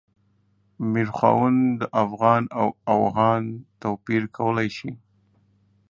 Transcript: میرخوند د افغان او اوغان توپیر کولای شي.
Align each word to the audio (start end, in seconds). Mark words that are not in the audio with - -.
میرخوند 0.91 1.61
د 1.79 1.81
افغان 2.03 2.43
او 2.59 2.67
اوغان 2.93 3.43
توپیر 3.81 4.23
کولای 4.37 4.69
شي. 4.77 4.91